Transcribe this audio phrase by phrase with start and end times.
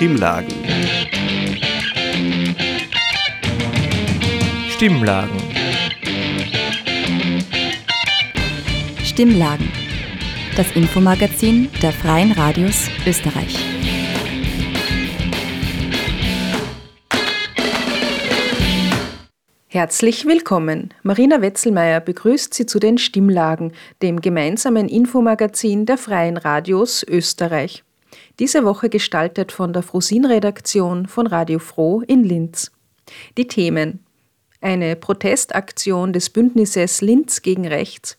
[0.00, 0.54] Stimmlagen.
[4.70, 5.36] Stimmlagen.
[9.04, 9.68] Stimmlagen.
[10.56, 13.58] Das Infomagazin der Freien Radios Österreich.
[19.68, 20.94] Herzlich willkommen.
[21.02, 27.84] Marina Wetzelmeier begrüßt Sie zu den Stimmlagen, dem gemeinsamen Infomagazin der Freien Radios Österreich.
[28.40, 32.72] Diese Woche gestaltet von der Frosin-Redaktion von Radio Froh in Linz.
[33.36, 34.00] Die Themen:
[34.62, 38.16] Eine Protestaktion des Bündnisses Linz gegen Rechts,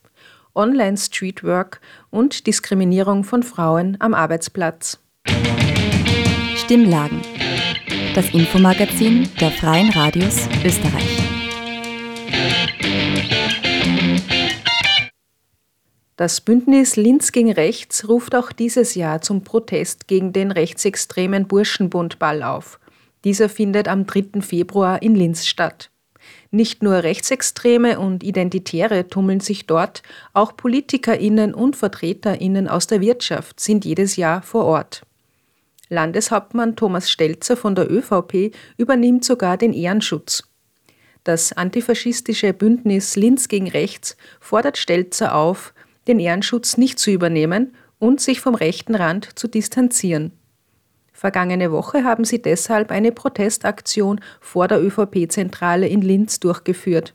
[0.54, 5.00] Online-Streetwork und Diskriminierung von Frauen am Arbeitsplatz.
[6.56, 7.24] Stimmlagen.
[8.14, 11.21] Das Infomagazin der Freien Radios Österreich.
[16.22, 22.44] Das Bündnis Linz gegen Rechts ruft auch dieses Jahr zum Protest gegen den rechtsextremen Burschenbundball
[22.44, 22.80] auf.
[23.24, 24.42] Dieser findet am 3.
[24.42, 25.90] Februar in Linz statt.
[26.52, 33.60] Nicht nur Rechtsextreme und Identitäre tummeln sich dort, auch PolitikerInnen und VertreterInnen aus der Wirtschaft
[33.60, 35.02] sind jedes Jahr vor Ort.
[35.90, 40.44] Landeshauptmann Thomas Stelzer von der ÖVP übernimmt sogar den Ehrenschutz.
[41.24, 45.74] Das antifaschistische Bündnis Linz gegen Rechts fordert Stelzer auf,
[46.12, 50.34] den Ehrenschutz nicht zu übernehmen und sich vom rechten Rand zu distanzieren.
[51.14, 57.14] Vergangene Woche haben sie deshalb eine Protestaktion vor der ÖVP-Zentrale in Linz durchgeführt.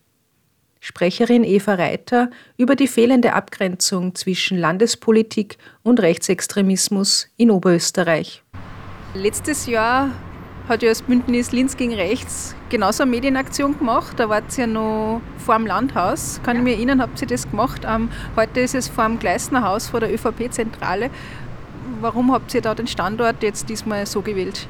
[0.81, 8.43] Sprecherin Eva Reiter über die fehlende Abgrenzung zwischen Landespolitik und Rechtsextremismus in Oberösterreich.
[9.15, 10.11] Letztes Jahr
[10.69, 14.19] hat ja das Bündnis Linz gegen Rechts genauso eine Medienaktion gemacht.
[14.19, 16.41] Da wart ihr ja noch vor dem Landhaus.
[16.42, 17.83] Kann ich mich erinnern, habt ihr das gemacht?
[17.86, 21.11] Ähm, heute ist es vor dem Gleisner Haus, vor der ÖVP-Zentrale.
[22.00, 24.67] Warum habt ihr da den Standort jetzt diesmal so gewählt?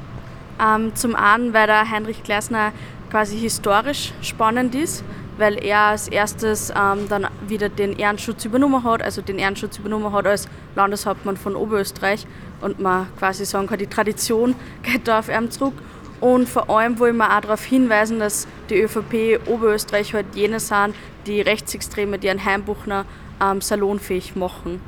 [0.63, 2.71] Ähm, zum einen, weil der Heinrich Gleisner
[3.09, 5.03] quasi historisch spannend ist,
[5.37, 10.11] weil er als erstes ähm, dann wieder den Ehrenschutz übernommen hat, also den Ehrenschutz übernommen
[10.11, 12.25] hat als Landeshauptmann von Oberösterreich
[12.61, 15.73] und man quasi sagen kann, die Tradition geht da auf ihm zurück.
[16.19, 20.95] Und vor allem wollen wir auch darauf hinweisen, dass die ÖVP Oberösterreich halt jene sind,
[21.27, 23.05] die Rechtsextreme, die einen Heimbuchner
[23.39, 24.81] ähm, salonfähig machen.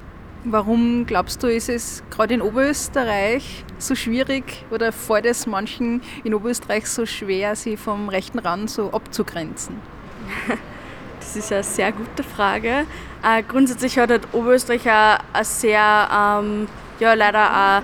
[0.45, 6.33] Warum glaubst du, ist es gerade in Oberösterreich so schwierig oder fällt es manchen in
[6.33, 9.75] Oberösterreich so schwer, sie vom rechten Rand so abzugrenzen?
[11.19, 12.87] Das ist eine sehr gute Frage.
[13.21, 16.67] Äh, grundsätzlich hat halt Oberösterreich eine, eine sehr, ähm,
[16.99, 17.81] ja leider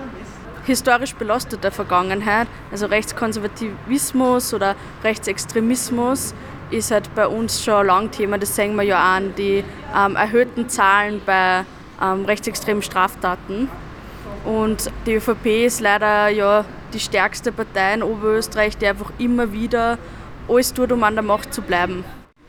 [0.66, 2.48] historisch belastete Vergangenheit.
[2.72, 4.74] Also Rechtskonservativismus oder
[5.04, 6.34] Rechtsextremismus
[6.70, 8.38] ist halt bei uns schon lang Thema.
[8.38, 9.62] Das sehen wir ja auch an die
[9.96, 11.64] ähm, erhöhten Zahlen bei
[12.02, 13.68] ähm, rechtsextremen Straftaten.
[14.44, 19.98] Und die ÖVP ist leider ja die stärkste Partei in Oberösterreich, die einfach immer wieder
[20.48, 22.04] alles tut, um an der Macht zu bleiben.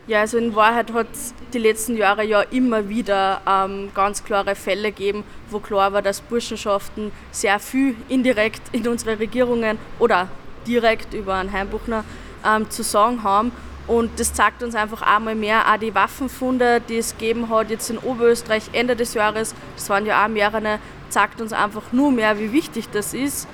[0.08, 4.56] Ja, also in Wahrheit hat es die letzten Jahre ja immer wieder ähm, ganz klare
[4.56, 10.30] Fälle gegeben, wo klar war, dass Burschenschaften sehr viel indirekt in unsere Regierungen oder
[10.66, 12.06] direkt über einen Heimbuchner
[12.46, 13.52] ähm, zu sagen haben.
[13.86, 17.90] Und das zeigt uns einfach einmal mehr, auch die Waffenfunde, die es gegeben hat, jetzt
[17.90, 20.80] in Oberösterreich Ende des Jahres, das waren ja auch mehrere,
[21.10, 23.46] zeigt uns einfach nur mehr, wie wichtig das ist.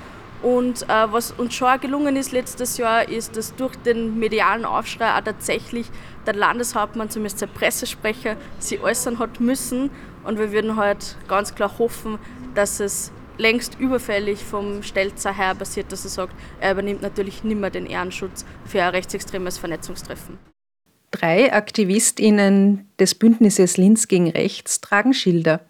[0.44, 5.16] Und äh, was uns schon gelungen ist letztes Jahr, ist, dass durch den medialen Aufschrei
[5.16, 5.86] auch tatsächlich
[6.26, 9.90] der Landeshauptmann, zumindest der Pressesprecher, sie äußern hat müssen.
[10.24, 12.18] Und wir würden halt ganz klar hoffen,
[12.54, 17.70] dass es längst überfällig vom Stelzer her passiert, dass er sagt, er übernimmt natürlich nimmer
[17.70, 20.38] den Ehrenschutz für ein rechtsextremes Vernetzungstreffen.
[21.10, 25.60] Drei AktivistInnen des Bündnisses Linz gegen Rechts tragen Schilder.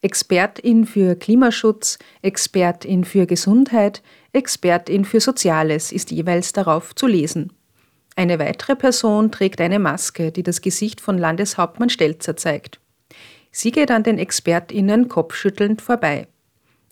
[0.00, 4.02] Expertin für Klimaschutz, Expertin für Gesundheit,
[4.32, 7.52] Expertin für Soziales ist jeweils darauf zu lesen.
[8.18, 12.80] Eine weitere Person trägt eine Maske, die das Gesicht von Landeshauptmann Stelzer zeigt.
[13.50, 16.26] Sie geht an den ExpertInnen kopfschüttelnd vorbei.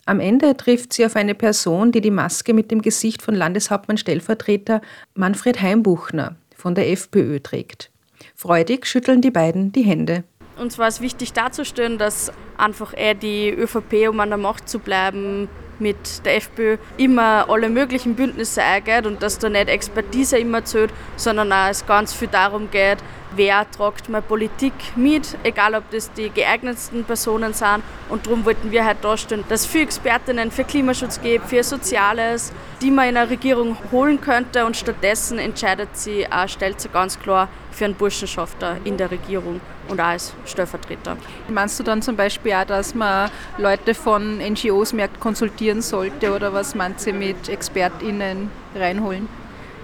[0.05, 3.97] Am Ende trifft sie auf eine Person, die die Maske mit dem Gesicht von Landeshauptmann
[3.97, 4.81] Stellvertreter
[5.15, 7.89] Manfred Heimbuchner von der FPÖ trägt.
[8.35, 10.23] Freudig schütteln die beiden die Hände.
[10.59, 14.77] Uns war es wichtig darzustellen, dass einfach er die ÖVP, um an der Macht zu
[14.77, 15.49] bleiben,
[15.79, 20.91] mit der FPÖ immer alle möglichen Bündnisse eingeht und dass da nicht Expertise immer zählt,
[21.15, 22.97] sondern auch es ganz viel darum geht,
[23.35, 27.83] wer tragt mal Politik mit, egal ob das die geeignetsten Personen sind.
[28.09, 32.53] Und darum wollten wir halt darstellen, dass es viele Expertinnen für Klimaschutz gibt, für Soziales,
[32.81, 37.49] die man in eine Regierung holen könnte und stattdessen entscheidet sie, stellt sie ganz klar
[37.75, 41.17] für einen Burschenschafter in der Regierung und auch als Stellvertreter.
[41.49, 46.53] Meinst du dann zum Beispiel auch, dass man Leute von NGOs mehr konsultieren sollte oder
[46.53, 49.27] was meinst du mit ExpertInnen reinholen?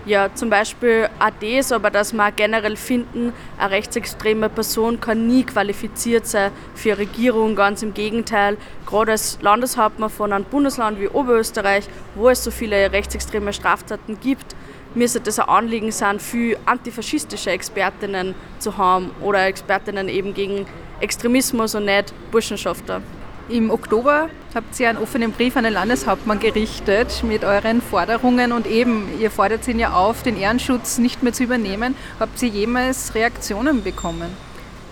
[0.03, 1.09] Ja, zum Beispiel
[1.39, 7.01] das, aber dass wir generell finden, eine rechtsextreme Person kann nie qualifiziert sein für eine
[7.01, 7.55] Regierung.
[7.55, 12.91] Ganz im Gegenteil, gerade als Landeshauptmann von einem Bundesland wie Oberösterreich, wo es so viele
[12.91, 14.55] rechtsextreme Straftaten gibt,
[14.95, 20.65] müsste das ein Anliegen sein, für antifaschistische Expertinnen zu haben oder Expertinnen eben gegen
[20.99, 23.01] Extremismus und nicht Burschenschafter.
[23.49, 28.65] Im Oktober habt ihr einen offenen Brief an den Landeshauptmann gerichtet mit euren Forderungen und
[28.65, 31.95] eben, ihr fordert ihn ja auf, den Ehrenschutz nicht mehr zu übernehmen.
[32.19, 34.29] Habt ihr jemals Reaktionen bekommen?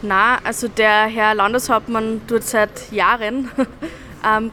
[0.01, 3.49] Na, also der Herr Landeshauptmann tut seit Jahren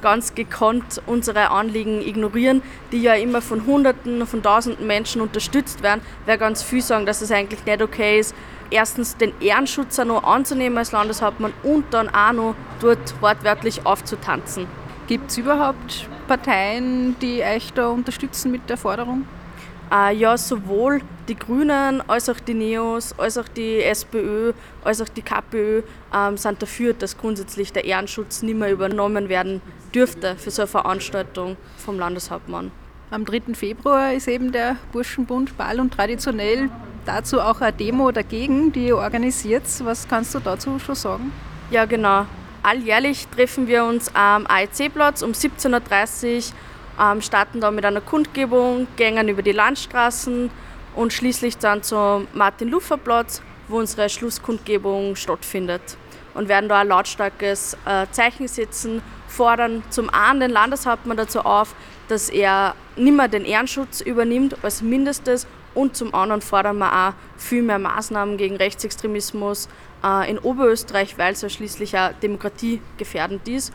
[0.01, 6.01] ganz gekonnt unsere Anliegen ignorieren, die ja immer von Hunderten, von Tausenden Menschen unterstützt werden,
[6.25, 8.35] weil ganz viel sagen, dass es eigentlich nicht okay ist,
[8.71, 14.67] erstens den Ehrenschutz auch noch anzunehmen als Landeshauptmann und dann auch noch dort wortwörtlich aufzutanzen.
[15.07, 19.25] Gibt es überhaupt Parteien, die euch da unterstützen mit der Forderung?
[19.93, 24.53] Äh, ja, sowohl die Grünen als auch die Neos, als auch die SPÖ,
[24.83, 25.83] als auch die KPÖ
[26.15, 29.63] ähm, sind dafür, dass grundsätzlich der Ehrenschutz nicht mehr übernommen werden
[29.95, 32.73] dürfte für so eine Veranstaltung vom Landeshauptmann.
[33.11, 33.55] Am 3.
[33.55, 36.69] Februar ist eben der Burschenbund Ball und traditionell
[37.05, 39.63] dazu auch eine Demo dagegen, die ihr organisiert.
[39.85, 41.33] Was kannst du dazu schon sagen?
[41.71, 42.27] Ja, genau.
[42.65, 46.55] Alljährlich treffen wir uns am AEC-Platz um 17.30 Uhr,
[47.01, 50.51] ähm, starten da mit einer Kundgebung, gängen über die Landstraßen
[50.95, 55.97] und schließlich dann zum Martin-Luther-Platz, wo unsere Schlusskundgebung stattfindet.
[56.35, 61.75] Und werden da ein lautstarkes äh, Zeichen setzen, fordern zum einen den Landeshauptmann dazu auf,
[62.09, 67.63] dass er nimmer den Ehrenschutz übernimmt als Mindestes und zum anderen fordern wir auch viel
[67.63, 69.69] mehr Maßnahmen gegen Rechtsextremismus
[70.05, 73.73] äh, in Oberösterreich, weil es ja schließlich auch demokratiegefährdend ist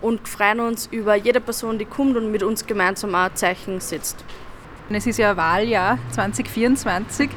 [0.00, 4.24] und freuen uns über jede Person, die kommt und mit uns gemeinsam auch Zeichen setzt.
[4.90, 7.28] Es ist ja Wahljahr 2024.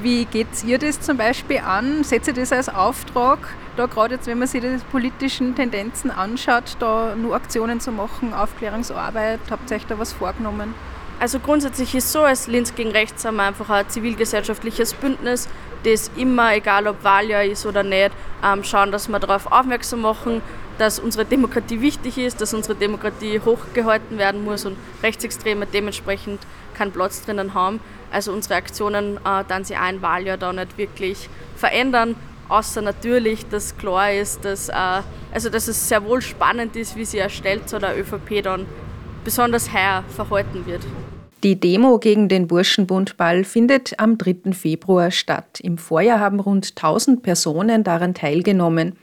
[0.00, 2.02] Wie geht ihr das zum Beispiel an?
[2.02, 3.38] Setzt ihr das als Auftrag,
[3.76, 8.32] da gerade jetzt, wenn man sich die politischen Tendenzen anschaut, da nur Aktionen zu machen,
[8.32, 9.40] Aufklärungsarbeit?
[9.50, 10.74] Habt ihr euch da was vorgenommen?
[11.20, 15.48] Also grundsätzlich ist so, als Linz gegen Rechts haben wir einfach ein zivilgesellschaftliches Bündnis,
[15.84, 18.12] das immer, egal ob Wahljahr ist oder nicht,
[18.42, 20.42] ähm, schauen, dass wir darauf aufmerksam machen,
[20.78, 26.40] dass unsere Demokratie wichtig ist, dass unsere Demokratie hochgehalten werden muss und Rechtsextreme dementsprechend
[26.74, 27.80] keinen Platz drinnen haben.
[28.10, 32.16] Also unsere Aktionen äh, dann sie ein Wahljahr da nicht wirklich verändern,
[32.48, 37.04] außer natürlich, dass klar ist, dass, äh, also dass es sehr wohl spannend ist, wie
[37.04, 38.66] sie erstellt so der ÖVP dann
[39.24, 40.82] besonders heuer verhalten wird.
[41.42, 44.52] Die Demo gegen den Burschenbundball findet am 3.
[44.52, 45.60] Februar statt.
[45.60, 48.96] Im Vorjahr haben rund 1000 Personen daran teilgenommen.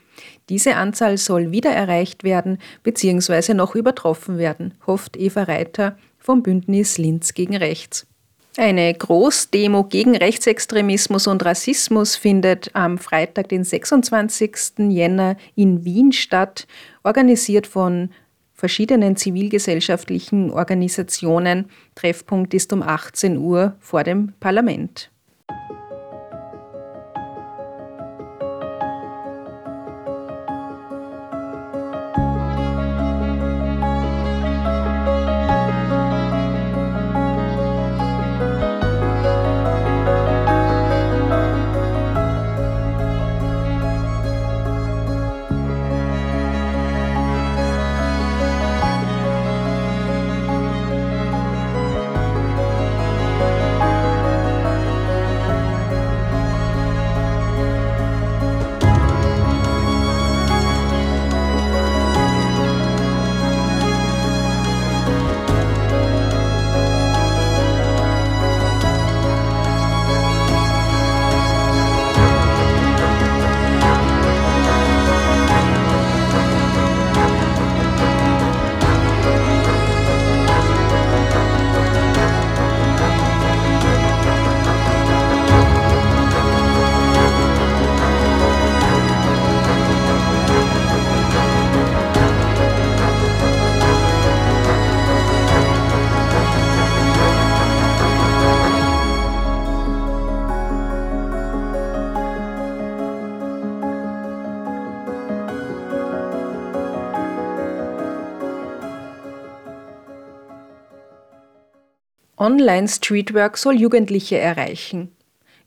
[0.48, 3.54] Diese Anzahl soll wieder erreicht werden bzw.
[3.54, 8.06] noch übertroffen werden, hofft Eva Reiter vom Bündnis Linz gegen Rechts.
[8.58, 14.90] Eine Großdemo gegen Rechtsextremismus und Rassismus findet am Freitag, den 26.
[14.90, 16.66] Jänner in Wien statt,
[17.02, 18.10] organisiert von
[18.52, 21.70] verschiedenen zivilgesellschaftlichen Organisationen.
[21.94, 25.11] Treffpunkt ist um 18 Uhr vor dem Parlament.
[112.42, 115.12] Online-Streetwork soll Jugendliche erreichen.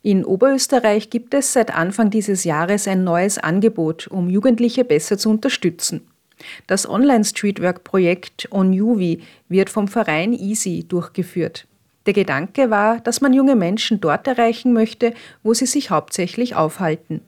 [0.02, 5.30] In Oberösterreich gibt es seit Anfang dieses Jahres ein neues Angebot, um Jugendliche besser zu
[5.30, 6.06] unterstützen.
[6.66, 11.66] Das Online-Streetwork-Projekt OnUvi wird vom Verein Easy durchgeführt.
[12.04, 17.22] Der Gedanke war, dass man junge Menschen dort erreichen möchte, wo sie sich hauptsächlich aufhalten.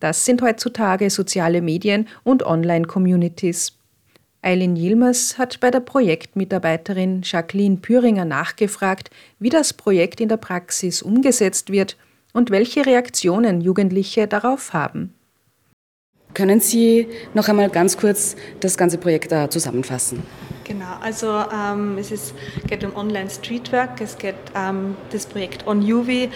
[0.00, 3.77] Das sind heutzutage soziale Medien und Online-Communities.
[4.40, 11.02] Eileen Yilmaz hat bei der Projektmitarbeiterin Jacqueline Püringer nachgefragt, wie das Projekt in der Praxis
[11.02, 11.96] umgesetzt wird
[12.32, 15.12] und welche Reaktionen Jugendliche darauf haben.
[16.34, 20.22] Können Sie noch einmal ganz kurz das ganze Projekt da zusammenfassen?
[20.62, 22.34] Genau, also ähm, es ist,
[22.68, 26.28] geht um Online Streetwork, es geht ähm, das Projekt On UV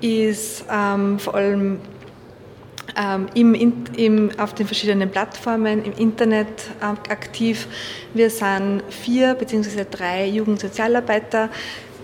[0.00, 1.80] ist ähm, vor allem
[2.96, 6.48] ähm, im, im, auf den verschiedenen Plattformen im Internet
[6.80, 7.66] äh, aktiv.
[8.12, 9.84] Wir sind vier bzw.
[9.90, 11.48] drei Jugendsozialarbeiter,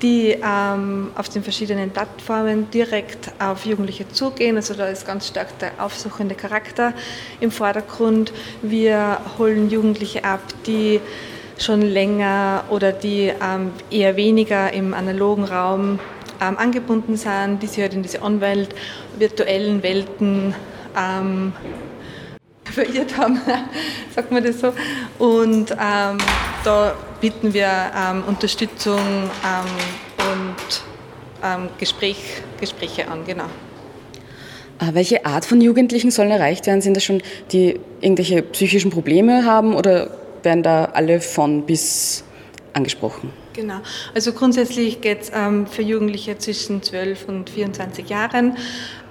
[0.03, 4.57] die ähm, auf den verschiedenen Plattformen direkt auf Jugendliche zugehen.
[4.57, 6.95] Also da ist ganz stark der aufsuchende Charakter
[7.41, 8.33] im Vordergrund.
[8.63, 11.01] Wir holen Jugendliche ab, die
[11.59, 15.99] schon länger oder die ähm, eher weniger im analogen Raum
[16.41, 18.75] ähm, angebunden sind, die sich halt in diese On-Welt,
[19.19, 20.55] virtuellen Welten
[20.97, 21.53] ähm,
[22.65, 23.41] verirrt haben,
[24.15, 24.73] sagt man das so.
[25.19, 26.19] Und ähm,
[26.65, 30.83] da bieten wir ähm, Unterstützung ähm, und
[31.43, 33.47] ähm, Gespräch, Gespräche an, genau.
[34.79, 36.81] Ah, welche Art von Jugendlichen sollen erreicht werden?
[36.81, 42.25] Sind das schon die irgendwelche psychischen Probleme haben oder werden da alle von bis
[42.73, 43.31] angesprochen?
[43.61, 43.81] Genau.
[44.15, 48.57] Also grundsätzlich geht es ähm, für Jugendliche zwischen 12 und 24 Jahren.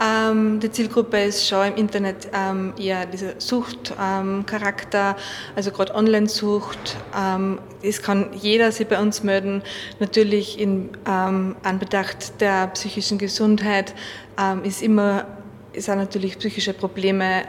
[0.04, 5.16] Ähm, die Zielgruppe ist schon im Internet ähm, eher dieser Suchtcharakter,
[5.56, 6.98] also gerade Online-Sucht.
[7.16, 9.62] Ähm, es kann jeder sich bei uns melden.
[10.00, 13.94] Natürlich in ähm, Anbetracht der psychischen Gesundheit
[14.42, 15.28] ähm, ist immer
[15.76, 17.44] sind natürlich psychische Probleme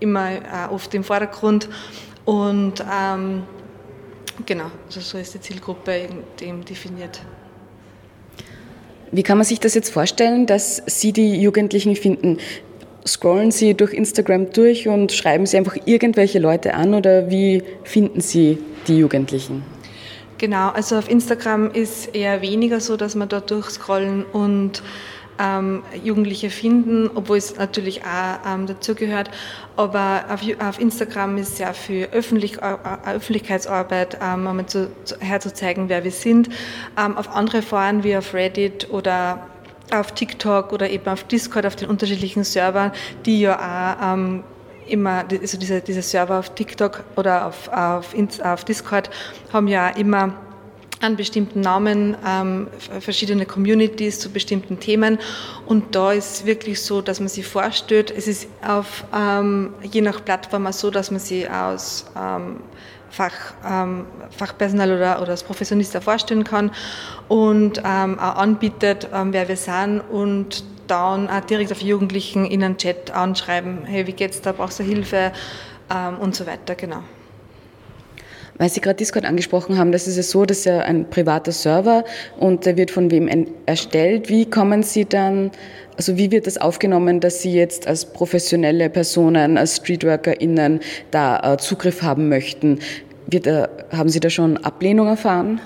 [0.00, 1.70] immer äh, oft im Vordergrund
[2.26, 3.44] und ähm,
[4.44, 6.08] Genau, also so ist die Zielgruppe
[6.40, 7.22] eben definiert.
[9.12, 12.38] Wie kann man sich das jetzt vorstellen, dass Sie die Jugendlichen finden?
[13.06, 18.20] Scrollen Sie durch Instagram durch und schreiben Sie einfach irgendwelche Leute an oder wie finden
[18.20, 19.62] Sie die Jugendlichen?
[20.38, 24.82] Genau, also auf Instagram ist eher weniger so, dass man da durchscrollen und
[25.38, 29.30] ähm, Jugendliche finden, obwohl es natürlich auch ähm, dazugehört.
[29.76, 35.18] Aber auf, auf, Instagram ist sehr viel Öffentlich, äh, äh Öffentlichkeitsarbeit, ähm, um zu, zu,
[35.20, 36.48] herzuzeigen, wer wir sind.
[36.98, 39.46] Ähm, auf andere Foren wie auf Reddit oder
[39.92, 42.92] auf TikTok oder eben auf Discord, auf den unterschiedlichen Servern,
[43.24, 43.56] die ja
[44.00, 44.42] auch ähm,
[44.88, 49.10] immer, also diese, diese Server auf TikTok oder auf, auf, auf Discord
[49.52, 50.34] haben ja immer
[51.00, 52.68] an bestimmten Namen, ähm,
[53.00, 55.18] verschiedene Communities zu bestimmten Themen.
[55.66, 60.24] Und da ist wirklich so, dass man sich vorstellt, es ist auf, ähm, je nach
[60.24, 62.60] Plattform auch so, dass man sich aus ähm,
[63.10, 63.32] Fach,
[63.64, 66.70] ähm, Fachpersonal oder, oder als Professionist vorstellen kann
[67.28, 72.62] und ähm, auch anbietet, ähm, wer wir sind und dann auch direkt auf Jugendlichen in
[72.62, 75.32] einen Chat anschreiben, hey, wie geht's da, brauchst du Hilfe
[76.20, 77.02] und so weiter, genau.
[78.58, 81.52] Weil Sie gerade Discord angesprochen haben, das ist ja so, das ist ja ein privater
[81.52, 82.04] Server
[82.38, 83.28] und der wird von wem
[83.66, 84.30] erstellt.
[84.30, 85.50] Wie kommen Sie dann,
[85.96, 91.56] also wie wird das aufgenommen, dass Sie jetzt als professionelle Personen, als StreetworkerInnen da äh,
[91.58, 92.78] Zugriff haben möchten?
[93.26, 93.46] Wird,
[93.92, 95.60] haben Sie da schon Ablehnung erfahren?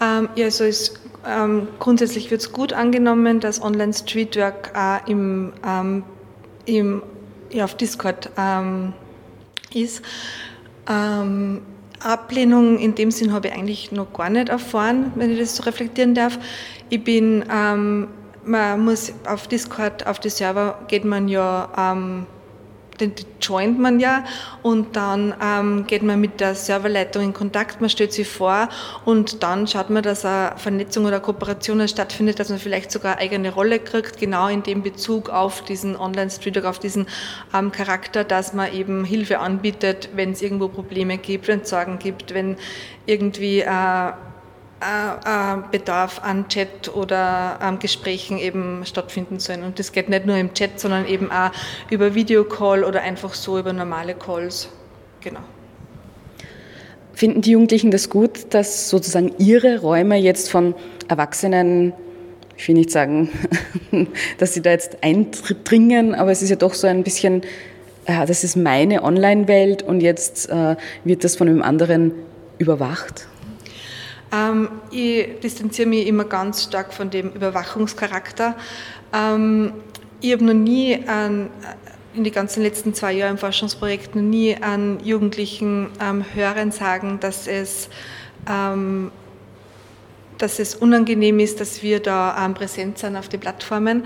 [0.00, 0.94] Ähm, ja, also es,
[1.26, 6.02] ähm, grundsätzlich wird es gut angenommen, dass Online-Streetwork äh, im, ähm,
[6.64, 7.02] im,
[7.50, 8.92] ja, auf Discord ähm,
[9.72, 10.02] ist.
[10.88, 11.62] Ähm,
[12.06, 15.64] Ablehnung in dem Sinn habe ich eigentlich noch gar nicht erfahren, wenn ich das so
[15.64, 16.38] reflektieren darf.
[16.88, 18.08] Ich bin, ähm,
[18.44, 22.26] man muss auf Discord, auf die Server geht man ja ähm,
[22.96, 24.24] den joint man ja
[24.62, 28.68] und dann ähm, geht man mit der Serverleitung in Kontakt, man stellt sich vor
[29.04, 33.20] und dann schaut man, dass eine Vernetzung oder Kooperation stattfindet, dass man vielleicht sogar eine
[33.22, 37.06] eigene Rolle kriegt, genau in dem Bezug auf diesen Online-Streetwork, auf diesen
[37.54, 41.98] ähm, Charakter, dass man eben Hilfe anbietet, wenn es irgendwo Probleme gibt, wenn es Sorgen
[41.98, 42.56] gibt, wenn
[43.06, 44.12] irgendwie äh,
[45.70, 49.62] Bedarf an Chat oder an Gesprächen eben stattfinden sollen.
[49.62, 51.50] Und das geht nicht nur im Chat, sondern eben auch
[51.88, 54.68] über Videocall oder einfach so über normale Calls.
[55.22, 55.40] Genau.
[57.14, 60.74] Finden die Jugendlichen das gut, dass sozusagen ihre Räume jetzt von
[61.08, 61.94] Erwachsenen,
[62.58, 63.30] ich will nicht sagen,
[64.38, 67.40] dass sie da jetzt eindringen, aber es ist ja doch so ein bisschen,
[68.06, 72.12] ja, das ist meine Online-Welt und jetzt äh, wird das von einem anderen
[72.58, 73.26] überwacht?
[74.36, 78.56] Ähm, ich distanziere mich immer ganz stark von dem Überwachungscharakter.
[79.12, 79.72] Ähm,
[80.20, 81.50] ich habe noch nie an,
[82.14, 87.20] in den ganzen letzten zwei Jahren im Forschungsprojekt noch nie an Jugendlichen ähm, hören sagen,
[87.20, 87.88] dass es,
[88.50, 89.10] ähm,
[90.38, 94.04] dass es unangenehm ist, dass wir da ähm, präsent sind auf den Plattformen.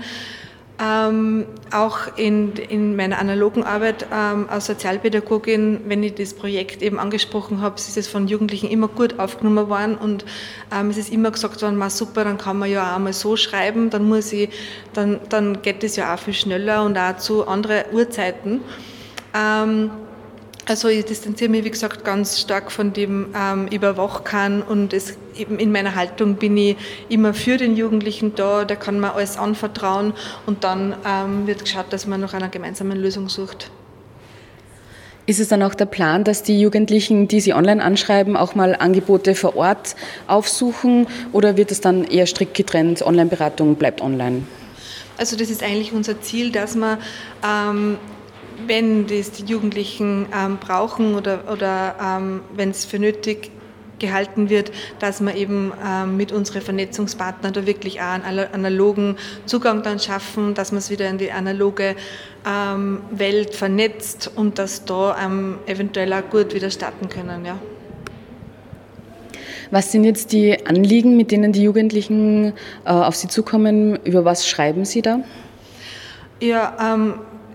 [0.83, 6.97] Ähm, auch in, in meiner analogen Arbeit ähm, als Sozialpädagogin, wenn ich das Projekt eben
[6.97, 10.25] angesprochen habe, ist es von Jugendlichen immer gut aufgenommen worden und
[10.73, 13.91] ähm, es ist immer gesagt worden, super, dann kann man ja auch mal so schreiben,
[13.91, 14.49] dann muss ich,
[14.93, 18.61] dann, dann geht es ja auch viel schneller und auch zu anderen Uhrzeiten.
[19.35, 19.91] Ähm,
[20.67, 25.59] also ich distanziere mich, wie gesagt, ganz stark von dem ähm, Überwachern und es, eben
[25.59, 26.77] in meiner Haltung bin ich
[27.09, 30.13] immer für den Jugendlichen da, der kann mir alles anvertrauen
[30.45, 33.71] und dann ähm, wird geschaut, dass man nach einer gemeinsamen Lösung sucht.
[35.27, 38.75] Ist es dann auch der Plan, dass die Jugendlichen, die Sie online anschreiben, auch mal
[38.75, 39.95] Angebote vor Ort
[40.27, 44.43] aufsuchen oder wird es dann eher strikt getrennt, Online-Beratung bleibt online?
[45.17, 46.97] Also das ist eigentlich unser Ziel, dass man
[47.45, 47.97] ähm,
[48.67, 53.51] wenn das die Jugendlichen ähm, brauchen oder, oder ähm, wenn es für nötig
[54.01, 59.15] gehalten wird, dass man eben ähm, mit unseren Vernetzungspartnern da wirklich auch einen analogen
[59.45, 61.95] Zugang dann schaffen, dass man es wieder in die analoge
[62.45, 67.45] ähm, Welt vernetzt und dass da ähm, eventuell auch gut wieder starten können.
[67.45, 67.57] Ja.
[69.69, 72.53] Was sind jetzt die Anliegen, mit denen die Jugendlichen
[72.83, 73.97] äh, auf Sie zukommen?
[74.03, 75.19] Über was schreiben Sie da?
[76.41, 76.97] Ja,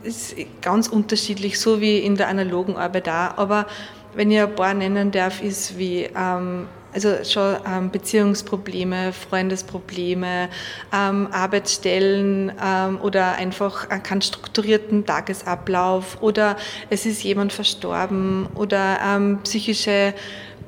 [0.07, 3.37] ist ganz unterschiedlich, so wie in der analogen Arbeit auch.
[3.37, 3.67] Aber
[4.17, 10.49] wenn ich ein paar nennen darf, ist wie ähm, also schon ähm, Beziehungsprobleme, Freundesprobleme,
[10.95, 16.57] ähm, Arbeitsstellen ähm, oder einfach keinen strukturierten Tagesablauf oder
[16.89, 20.15] es ist jemand verstorben oder ähm, psychische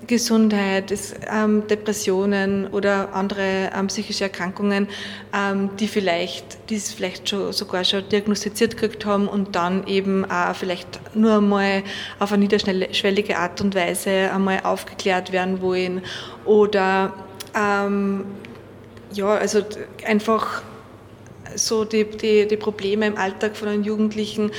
[0.09, 4.88] Gesundheit, ist, ähm, Depressionen oder andere ähm, psychische Erkrankungen,
[5.33, 10.29] ähm, die vielleicht, die es vielleicht schon, sogar schon diagnostiziert gekriegt haben und dann eben
[10.29, 11.85] auch vielleicht nur einmal
[12.19, 16.03] auf eine niederschwellige Art und Weise einmal aufgeklärt werden wollen
[16.45, 17.15] oder
[17.55, 18.25] ähm,
[19.12, 19.62] ja, also
[20.05, 20.62] einfach
[21.55, 24.51] so die, die, die Probleme im Alltag von den Jugendlichen,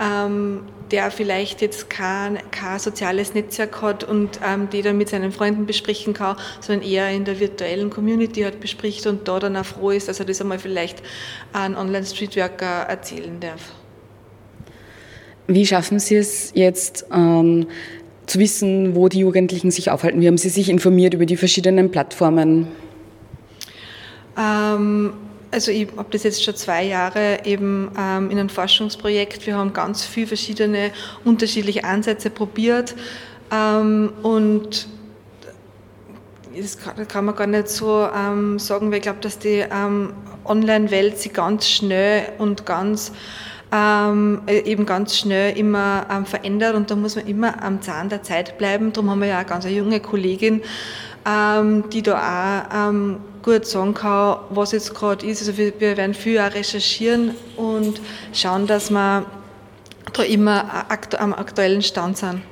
[0.00, 0.62] ähm,
[0.94, 5.66] der vielleicht jetzt kein, kein soziales Netzwerk hat und ähm, die dann mit seinen Freunden
[5.66, 9.90] besprechen kann, sondern eher in der virtuellen Community halt bespricht und da dann auch froh
[9.90, 11.02] ist, dass er das einmal vielleicht
[11.52, 13.72] an Online-Streetworker erzählen darf.
[15.48, 17.66] Wie schaffen Sie es jetzt, ähm,
[18.26, 20.20] zu wissen, wo die Jugendlichen sich aufhalten?
[20.20, 22.68] Wie haben Sie sich informiert über die verschiedenen Plattformen?
[24.38, 25.12] Ähm,
[25.54, 29.46] also ich habe das jetzt schon zwei Jahre eben ähm, in einem Forschungsprojekt.
[29.46, 30.90] Wir haben ganz viele verschiedene
[31.24, 32.96] unterschiedliche Ansätze probiert
[33.52, 34.88] ähm, und
[36.56, 40.12] das kann, man gar nicht so ähm, sagen, weil ich glaube, dass die ähm,
[40.44, 43.12] Online-Welt sich ganz schnell und ganz
[43.72, 48.08] ähm, äh, eben ganz schnell immer ähm, verändert und da muss man immer am Zahn
[48.08, 48.92] der Zeit bleiben.
[48.92, 50.62] Darum haben wir ja auch ganz eine junge Kollegin,
[51.26, 55.40] ähm, die da auch ähm, gut sagen kann, was jetzt gerade ist.
[55.40, 58.00] Also wir, wir werden viel auch recherchieren und
[58.32, 59.26] schauen, dass wir
[60.12, 62.42] da immer aktu am aktuellen Stand sind.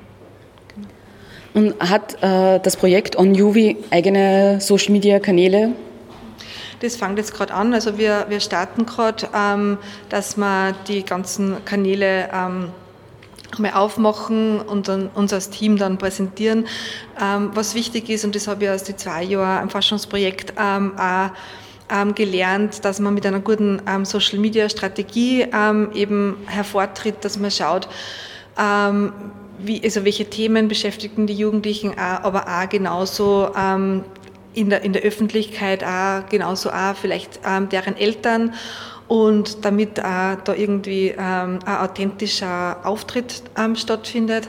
[1.55, 5.73] Und hat äh, das Projekt On UV eigene Social Media Kanäle?
[6.81, 7.73] Das fängt jetzt gerade an.
[7.75, 9.79] Also wir, wir starten gerade, ähm,
[10.09, 12.71] dass wir die ganzen Kanäle ähm,
[13.59, 16.67] mal aufmachen und dann uns als Team dann präsentieren.
[17.21, 20.93] Ähm, was wichtig ist, und das habe ich aus den zwei Jahren im Forschungsprojekt ähm,
[20.99, 21.31] auch
[21.91, 27.39] ähm, gelernt, dass man mit einer guten ähm, Social Media Strategie ähm, eben hervortritt, dass
[27.39, 27.89] man schaut,
[29.59, 33.51] wie, also welche Themen beschäftigen die Jugendlichen, auch, aber auch genauso
[34.53, 38.53] in der, in der Öffentlichkeit auch, genauso auch vielleicht deren Eltern
[39.13, 44.49] und damit auch da irgendwie ähm, ein authentischer Auftritt ähm, stattfindet.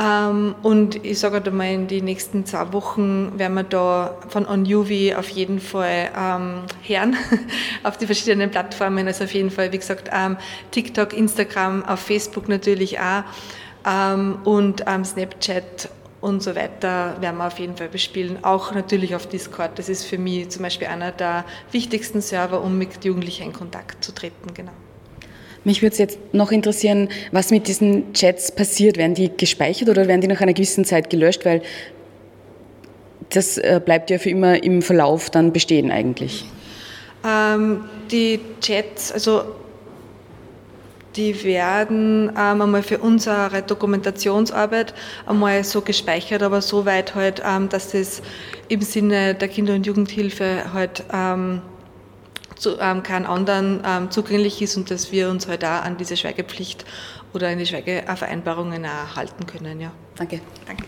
[0.00, 4.46] Ähm, und ich sage halt mal, in den nächsten zwei Wochen werden wir da von
[4.46, 7.14] OnUV auf jeden Fall ähm, hören,
[7.82, 9.06] auf die verschiedenen Plattformen.
[9.06, 10.38] Also auf jeden Fall, wie gesagt, ähm,
[10.70, 13.24] TikTok, Instagram, auf Facebook natürlich auch
[13.86, 18.38] ähm, und Snapchat und so weiter werden wir auf jeden Fall bespielen.
[18.42, 19.78] Auch natürlich auf Discord.
[19.78, 24.04] Das ist für mich zum Beispiel einer der wichtigsten Server, um mit Jugendlichen in Kontakt
[24.04, 24.52] zu treten.
[24.52, 24.72] Genau.
[25.64, 28.96] Mich würde es jetzt noch interessieren, was mit diesen Chats passiert.
[28.96, 31.44] Werden die gespeichert oder werden die nach einer gewissen Zeit gelöscht?
[31.44, 31.62] Weil
[33.30, 36.44] das äh, bleibt ja für immer im Verlauf dann bestehen eigentlich.
[37.24, 39.42] Ähm, die Chats, also
[41.16, 44.94] die werden ähm, einmal für unsere Dokumentationsarbeit
[45.26, 48.22] einmal so gespeichert, aber so weit halt, ähm, dass das
[48.68, 51.62] im Sinne der Kinder- und Jugendhilfe halt ähm,
[52.56, 56.16] zu ähm, keinen anderen ähm, zugänglich ist und dass wir uns halt auch an diese
[56.16, 56.84] Schweigepflicht
[57.32, 59.80] oder an die Schweigevereinbarungen auch halten können.
[59.80, 59.92] Ja.
[60.16, 60.40] Danke.
[60.66, 60.84] Danke.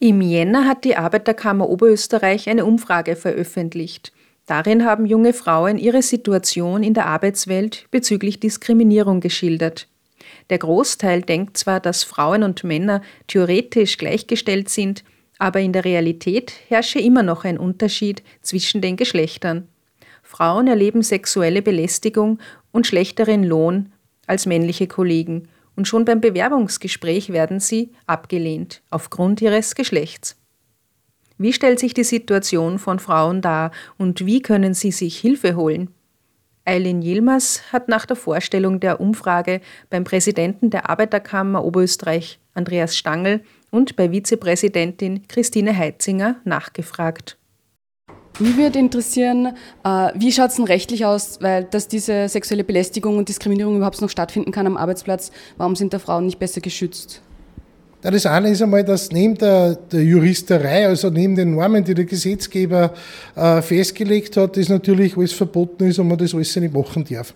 [0.00, 4.12] Im Jänner hat die Arbeiterkammer Oberösterreich eine Umfrage veröffentlicht.
[4.46, 9.88] Darin haben junge Frauen ihre Situation in der Arbeitswelt bezüglich Diskriminierung geschildert.
[10.50, 15.04] Der Großteil denkt zwar, dass Frauen und Männer theoretisch gleichgestellt sind,
[15.38, 19.68] aber in der Realität herrsche immer noch ein Unterschied zwischen den Geschlechtern.
[20.22, 22.38] Frauen erleben sexuelle Belästigung
[22.72, 23.92] und schlechteren Lohn
[24.26, 30.36] als männliche Kollegen, und schon beim Bewerbungsgespräch werden sie abgelehnt aufgrund ihres Geschlechts.
[31.36, 35.90] Wie stellt sich die Situation von Frauen dar und wie können sie sich Hilfe holen?
[36.64, 43.42] Eileen Yilmaz hat nach der Vorstellung der Umfrage beim Präsidenten der Arbeiterkammer Oberösterreich, Andreas Stangl,
[43.70, 47.36] und bei Vizepräsidentin Christine Heitzinger nachgefragt.
[48.38, 53.18] Mich würde interessieren, äh, wie schaut es denn rechtlich aus, weil dass diese sexuelle Belästigung
[53.18, 57.22] und Diskriminierung überhaupt noch stattfinden kann am Arbeitsplatz, warum sind da Frauen nicht besser geschützt?
[58.10, 62.04] Das eine ist einmal, dass neben der, der Juristerei, also neben den Normen, die der
[62.04, 62.92] Gesetzgeber
[63.34, 67.32] äh, festgelegt hat, das natürlich alles verboten ist und man das alles nicht machen darf.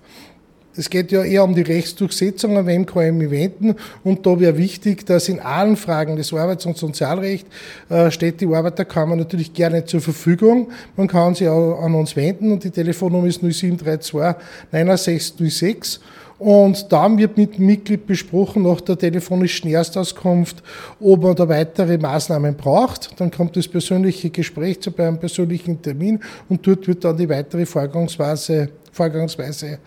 [0.77, 3.77] Es geht ja eher um die Rechtsdurchsetzung, an wem kann ich mich wenden.
[4.05, 7.49] Und da wäre wichtig, dass in allen Fragen des Arbeits- und Sozialrechts
[7.89, 10.69] äh, steht die Arbeiterkammer natürlich gerne zur Verfügung.
[10.97, 14.37] Man kann sich auch an uns wenden und die Telefonnummer ist 0732
[14.71, 16.01] 9606.
[16.39, 20.63] Und dann wird mit dem Mitglied besprochen, nach der telefonischen Erstauskunft,
[21.01, 23.21] ob man da weitere Maßnahmen braucht.
[23.21, 27.67] Dann kommt das persönliche Gespräch zu einem persönlichen Termin und dort wird dann die weitere
[27.67, 29.79] Vorgangsweise, Vorgangsweise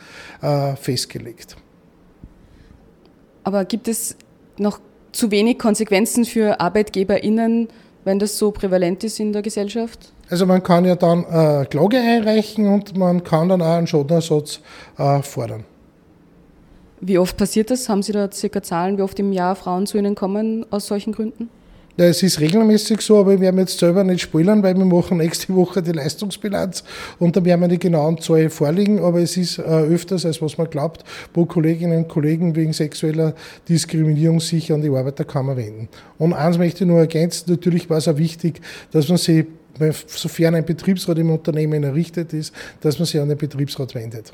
[0.42, 1.56] äh, festgelegt.
[3.44, 4.18] Aber gibt es
[4.58, 4.80] noch
[5.14, 7.70] zu wenig Konsequenzen für ArbeitgeberInnen,
[8.04, 10.12] wenn das so prävalent ist in der Gesellschaft?
[10.30, 14.60] Also man kann ja dann äh, Klage einreichen und man kann dann auch einen Schadenersatz
[14.98, 15.66] äh, fordern.
[17.04, 17.90] Wie oft passiert das?
[17.90, 21.14] Haben Sie da circa Zahlen, wie oft im Jahr Frauen zu Ihnen kommen aus solchen
[21.14, 21.50] Gründen?
[21.98, 25.18] Ja, es ist regelmäßig so, aber wir werden jetzt selber nicht spoilern, weil wir machen
[25.18, 26.84] nächste Woche die Leistungsbilanz
[27.20, 30.58] und da werden wir die genauen Zahlen vorlegen, aber es ist äh, öfters, als was
[30.58, 33.34] man glaubt, wo Kolleginnen und Kollegen wegen sexueller
[33.68, 35.90] Diskriminierung sich an die Arbeiterkammer wenden.
[36.18, 38.62] Und eins möchte ich nur ergänzen, natürlich war es auch wichtig,
[38.92, 39.48] dass man sich,
[40.06, 44.32] sofern ein Betriebsrat im Unternehmen errichtet ist, dass man sich an den Betriebsrat wendet.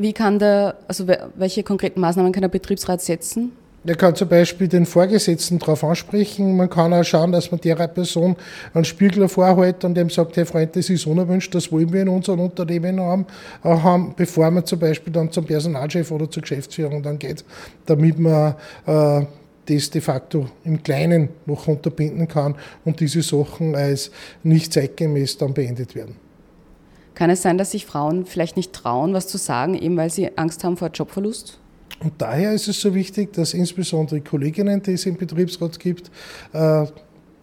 [0.00, 3.52] Wie kann der, also welche konkreten Maßnahmen kann der Betriebsrat setzen?
[3.84, 6.56] Er kann zum Beispiel den Vorgesetzten darauf ansprechen.
[6.56, 8.34] Man kann auch schauen, dass man der Person
[8.72, 12.08] einen Spiegel vorhält und dem sagt, Herr Freund, das ist unerwünscht, das wollen wir in
[12.08, 13.26] unserem Unternehmen haben,
[13.62, 17.44] haben bevor man zum Beispiel dann zum Personalchef oder zur Geschäftsführung dann geht,
[17.84, 18.54] damit man
[18.86, 19.26] äh,
[19.66, 22.54] das de facto im Kleinen noch unterbinden kann
[22.86, 24.10] und diese Sachen als
[24.42, 26.29] nicht zeitgemäß dann beendet werden.
[27.20, 30.38] Kann es sein, dass sich Frauen vielleicht nicht trauen, was zu sagen, eben weil sie
[30.38, 31.58] Angst haben vor Jobverlust?
[32.02, 36.10] Und daher ist es so wichtig, dass insbesondere Kolleginnen, die es im Betriebsrat gibt,
[36.54, 36.86] äh,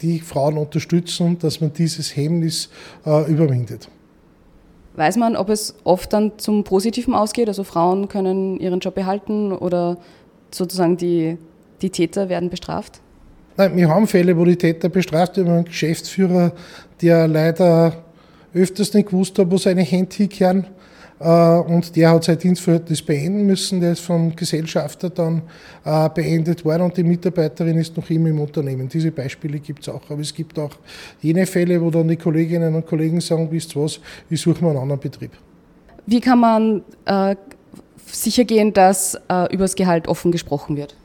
[0.01, 2.69] die Frauen unterstützen, dass man dieses Hemmnis
[3.05, 3.87] äh, überwindet.
[4.95, 7.47] Weiß man, ob es oft dann zum Positiven ausgeht?
[7.47, 9.99] Also Frauen können ihren Job behalten oder
[10.49, 11.37] sozusagen die,
[11.83, 12.99] die Täter werden bestraft?
[13.57, 15.53] Nein, wir haben Fälle, wo die Täter bestraft werden.
[15.53, 16.53] Ein Geschäftsführer,
[16.99, 18.06] der leider
[18.57, 20.65] öfters nicht gewusst hat, wo seine Hände hinkehren.
[21.19, 23.81] Äh, und der hat sein Dienstverhältnis beenden müssen.
[23.81, 25.41] Der ist vom Gesellschafter dann
[25.83, 28.87] äh, beendet worden und die Mitarbeiterin ist noch immer im Unternehmen.
[28.87, 30.09] Diese Beispiele gibt es auch.
[30.09, 30.71] Aber es gibt auch
[31.21, 34.71] jene Fälle, wo dann die Kolleginnen und Kollegen sagen, wisst ihr was, ich suche mir
[34.71, 35.31] einen anderen Betrieb.
[36.05, 37.35] Wie kann man äh,
[38.05, 40.95] sicher gehen, dass äh, über das Gehalt offen gesprochen wird?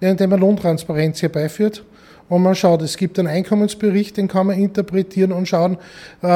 [0.00, 1.82] Ja, indem man Lohntransparenz herbeiführt
[2.28, 5.78] und man schaut, es gibt einen Einkommensbericht, den kann man interpretieren und schauen,
[6.22, 6.28] äh,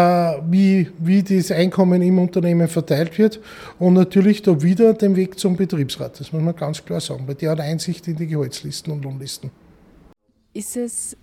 [0.50, 3.40] wie, wie das Einkommen im Unternehmen verteilt wird.
[3.78, 6.18] Und natürlich da wieder den Weg zum Betriebsrat.
[6.20, 9.50] Das muss man ganz klar sagen, weil der hat Einsicht in die Gehaltslisten und Lohnlisten.
[10.54, 11.16] Ist es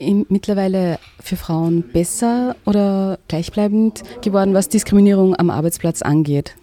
[0.00, 6.54] mittlerweile für Frauen besser oder gleichbleibend geworden, was Diskriminierung am Arbeitsplatz angeht?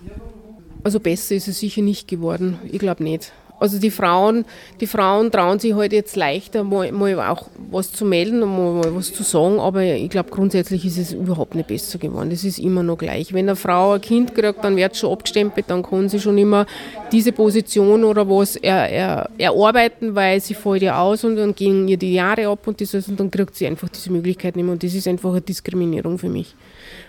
[0.83, 2.59] Also besser ist es sicher nicht geworden.
[2.71, 3.33] Ich glaube nicht.
[3.59, 4.45] Also die Frauen,
[4.81, 8.73] die Frauen trauen sich halt jetzt leichter, mal, mal auch was zu melden und mal,
[8.73, 12.31] mal was zu sagen, aber ich glaube grundsätzlich ist es überhaupt nicht besser geworden.
[12.31, 13.33] Es ist immer noch gleich.
[13.33, 16.65] Wenn eine Frau ein Kind kriegt, dann wird schon abgestempelt, dann kann sie schon immer
[17.11, 21.87] diese Position oder was er, er, erarbeiten, weil sie fällt ja aus und dann gehen
[21.87, 24.73] ihr die Jahre ab und, dieses, und dann kriegt sie einfach diese Möglichkeit nicht mehr
[24.73, 26.55] und das ist einfach eine Diskriminierung für mich.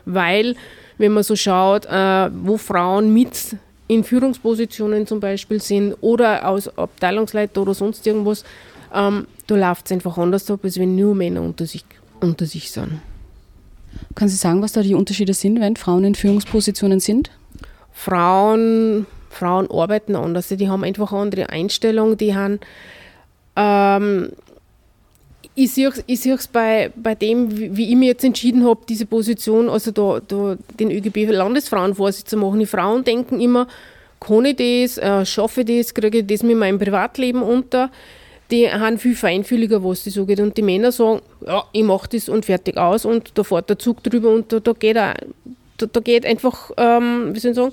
[0.04, 0.54] Weil,
[0.96, 3.56] wenn man so schaut, äh, wo Frauen mit
[3.88, 8.44] in Führungspositionen zum Beispiel sind oder aus Abteilungsleiter oder sonst irgendwas,
[8.94, 11.84] ähm, da läuft es einfach anders ab, als wenn nur Männer unter sich,
[12.20, 13.00] unter sich sind.
[14.14, 17.30] Können Sie sagen, was da die Unterschiede sind, wenn Frauen in Führungspositionen sind?
[17.92, 22.60] Frauen, Frauen arbeiten anders, die haben einfach eine andere Einstellung, die haben
[23.56, 24.32] ähm,
[25.56, 29.70] ich sehe es bei, bei dem, wie, wie ich mich jetzt entschieden habe, diese Position,
[29.70, 32.60] also da, da den ÖGB-Landesfrauenvorsitz zu machen.
[32.60, 33.66] Die Frauen denken immer,
[34.20, 37.90] kann ich das, äh, schaffe ich das, kriege ich das mit meinem Privatleben unter.
[38.50, 40.40] Die haben viel feinfühliger, was das so geht.
[40.40, 43.78] Und die Männer sagen, ja, ich mache das und fertig aus und da fährt der
[43.78, 45.14] Zug drüber und da, da geht, auch,
[45.78, 47.72] da, da geht einfach, ähm, wie soll ich sagen,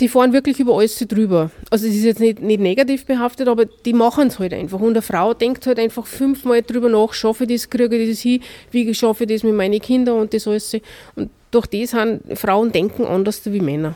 [0.00, 1.50] die fahren wirklich über alles drüber.
[1.70, 4.80] Also es ist jetzt nicht, nicht negativ behaftet, aber die machen es halt einfach.
[4.80, 8.20] Und eine Frau denkt halt einfach fünfmal drüber nach, schaffe ich das, kriege ich das
[8.20, 10.76] hin, wie schaffe ich das mit meinen Kindern und das alles.
[11.14, 13.94] Und durch das haben Frauen denken anders wie Männer.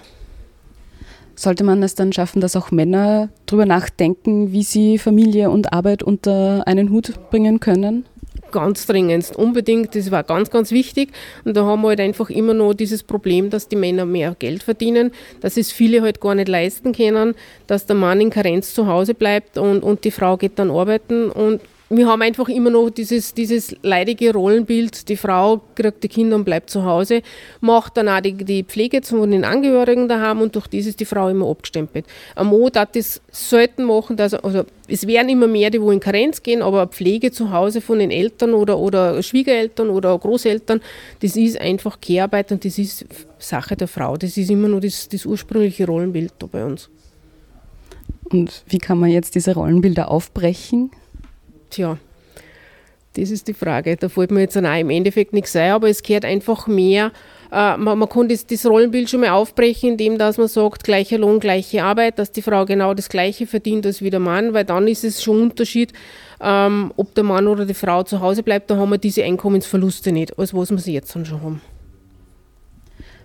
[1.34, 6.02] Sollte man es dann schaffen, dass auch Männer darüber nachdenken, wie sie Familie und Arbeit
[6.02, 8.06] unter einen Hut bringen können?
[8.50, 11.10] Ganz dringendst, unbedingt, das war ganz, ganz wichtig.
[11.44, 14.62] Und da haben wir halt einfach immer noch dieses Problem, dass die Männer mehr Geld
[14.62, 17.34] verdienen, dass es viele halt gar nicht leisten können,
[17.66, 21.30] dass der Mann in Karenz zu Hause bleibt und, und die Frau geht dann arbeiten
[21.30, 26.36] und wir haben einfach immer noch dieses, dieses leidige Rollenbild, die Frau kriegt die Kinder
[26.36, 27.22] und bleibt zu Hause,
[27.60, 31.06] macht dann auch die, die Pflege zu den Angehörigen daheim und durch das ist die
[31.06, 32.04] Frau immer abgestempelt.
[32.34, 36.00] Ein Mann darf das selten machen, dass, also es werden immer mehr, die wo in
[36.00, 40.82] Karenz gehen, aber Pflege zu Hause von den Eltern oder, oder Schwiegereltern oder Großeltern,
[41.20, 43.06] das ist einfach Kehrarbeit und das ist
[43.38, 44.16] Sache der Frau.
[44.16, 46.90] Das ist immer nur das, das ursprüngliche Rollenbild da bei uns.
[48.30, 50.90] Und wie kann man jetzt diese Rollenbilder aufbrechen?
[51.70, 51.98] Tja,
[53.14, 53.96] das ist die Frage.
[53.96, 57.12] Da fällt mir jetzt auch im Endeffekt nichts ein, aber es gehört einfach mehr.
[57.50, 61.18] Äh, man, man kann das, das, Rollenbild schon mal aufbrechen, indem dass man sagt, gleicher
[61.18, 64.64] Lohn, gleiche Arbeit, dass die Frau genau das Gleiche verdient als wie der Mann, weil
[64.64, 65.92] dann ist es schon ein Unterschied,
[66.40, 70.12] ähm, ob der Mann oder die Frau zu Hause bleibt, da haben wir diese Einkommensverluste
[70.12, 71.62] nicht, als was wir sie jetzt schon haben.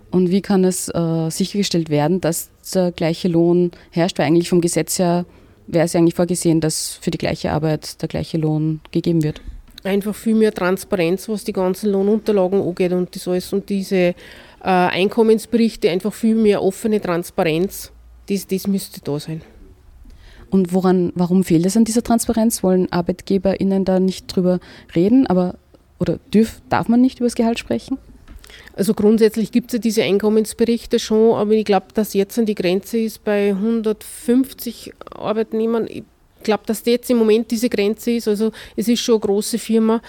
[0.10, 4.20] Und wie kann es äh, sichergestellt werden, dass der gleiche Lohn herrscht?
[4.20, 5.26] Weil eigentlich vom Gesetz her
[5.68, 9.42] wäre es eigentlich vorgesehen, dass für die gleiche Arbeit der gleiche Lohn gegeben wird?
[9.84, 14.14] Einfach viel mehr Transparenz, was die ganzen Lohnunterlagen angeht und das alles und diese äh,
[14.62, 17.92] Einkommensberichte, einfach viel mehr offene Transparenz,
[18.30, 19.42] das, das müsste da sein.
[20.50, 22.64] Und woran, warum fehlt es an dieser Transparenz?
[22.64, 24.60] Wollen ArbeitgeberInnen da nicht drüber
[24.96, 25.26] reden?
[25.26, 25.56] Aber,
[26.00, 27.98] oder dürf, darf man nicht über das Gehalt sprechen?
[28.76, 32.98] Also grundsätzlich gibt es ja diese Einkommensberichte schon, aber ich glaube, dass jetzt die Grenze
[32.98, 35.88] ist bei 150 Arbeitnehmern.
[35.88, 36.04] Ich
[36.44, 38.28] glaube, dass jetzt im Moment diese Grenze ist.
[38.28, 40.02] Also es ist schon eine große Firma,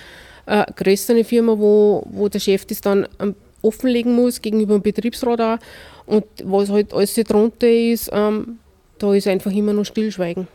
[0.47, 4.83] äh, eine größere Firma, wo, wo der Chef das dann ähm, offenlegen muss gegenüber dem
[4.83, 5.59] Betriebsrat auch.
[6.07, 8.59] Und was halt alles drunter ist, ähm,
[8.99, 10.49] da ist einfach immer noch Stillschweigen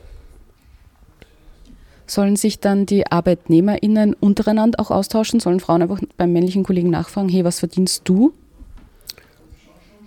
[2.09, 5.39] sollen sich dann die ArbeitnehmerInnen untereinander auch austauschen?
[5.39, 8.33] Sollen Frauen einfach beim männlichen Kollegen nachfragen, hey, was verdienst du?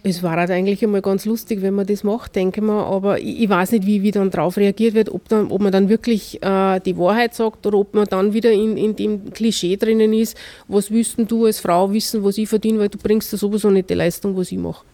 [0.04, 2.84] Es war halt eigentlich einmal ganz lustig, wenn man das macht, denke ich mal.
[2.84, 5.70] Aber ich, ich weiß nicht, wie, wie dann darauf reagiert wird, ob, dann, ob man
[5.70, 9.76] dann wirklich äh, die Wahrheit sagt oder ob man dann wieder in, in dem Klischee
[9.76, 10.36] drinnen ist,
[10.66, 13.90] was wüssten du als Frau wissen, was ich verdiene, weil du bringst ja sowieso nicht
[13.90, 14.84] die Leistung, was ich mache.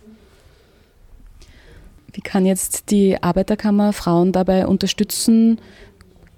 [2.13, 5.59] Wie kann jetzt die Arbeiterkammer Frauen dabei unterstützen,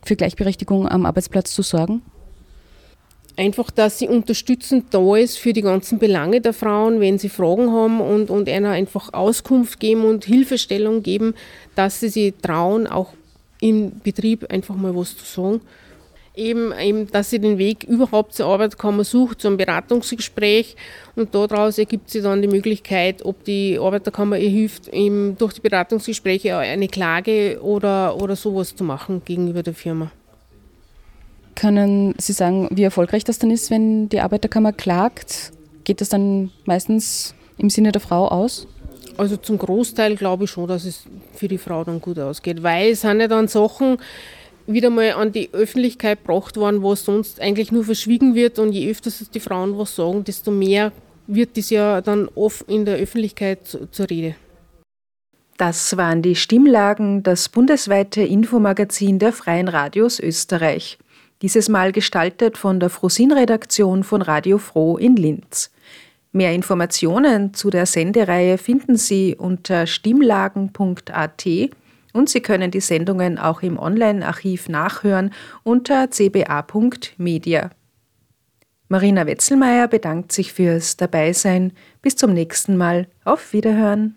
[0.05, 2.03] für Gleichberechtigung am Arbeitsplatz zu sorgen?
[3.37, 7.73] Einfach, dass sie unterstützend da ist für die ganzen Belange der Frauen, wenn sie Fragen
[7.73, 11.35] haben und, und einer einfach Auskunft geben und Hilfestellung geben,
[11.75, 13.13] dass sie sich trauen, auch
[13.61, 15.61] im Betrieb einfach mal was zu sagen
[16.41, 20.75] eben, eben, dass sie den Weg überhaupt zur Arbeiterkammer sucht, zum Beratungsgespräch
[21.15, 25.61] und daraus ergibt sich dann die Möglichkeit, ob die Arbeiterkammer ihr hilft, eben durch die
[25.61, 30.11] Beratungsgespräche eine Klage oder, oder sowas zu machen gegenüber der Firma.
[31.55, 35.53] Können Sie sagen, wie erfolgreich das dann ist, wenn die Arbeiterkammer klagt?
[35.85, 38.67] Geht das dann meistens im Sinne der Frau aus?
[39.19, 41.03] Also zum Großteil glaube ich schon, dass es
[41.35, 43.99] für die Frau dann gut ausgeht, weil es sind ja dann Sachen,
[44.67, 48.59] wieder mal an die Öffentlichkeit gebracht worden, was sonst eigentlich nur verschwiegen wird.
[48.59, 50.93] Und je öfter die Frauen was sagen, desto mehr
[51.27, 54.35] wird das ja dann oft in der Öffentlichkeit zur Rede.
[55.57, 60.99] Das waren die Stimmlagen, das bundesweite Infomagazin der Freien Radios Österreich.
[61.43, 65.71] Dieses Mal gestaltet von der Frosin-Redaktion von Radio Froh in Linz.
[66.33, 71.47] Mehr Informationen zu der Sendereihe finden Sie unter stimmlagen.at
[72.13, 77.71] und Sie können die Sendungen auch im Online-Archiv nachhören unter cba.media.
[78.89, 81.73] Marina Wetzelmeier bedankt sich fürs Dabeisein.
[82.03, 83.07] Bis zum nächsten Mal.
[83.25, 84.17] Auf Wiederhören.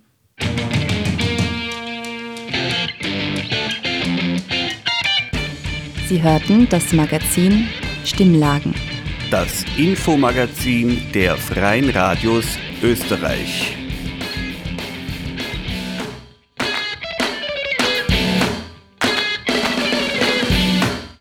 [6.07, 7.67] Sie hörten das Magazin
[8.03, 8.73] Stimmlagen.
[9.31, 12.45] Das Infomagazin der Freien Radios
[12.81, 13.82] Österreich.